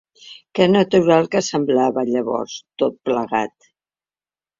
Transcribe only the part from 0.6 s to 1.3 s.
natural